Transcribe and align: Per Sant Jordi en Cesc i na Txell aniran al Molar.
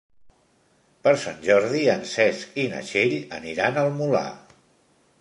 Per 1.07 1.13
Sant 1.25 1.37
Jordi 1.49 1.83
en 1.97 2.03
Cesc 2.13 2.59
i 2.65 2.67
na 2.75 2.83
Txell 2.91 3.17
aniran 3.41 3.81
al 3.83 3.97
Molar. 4.03 4.29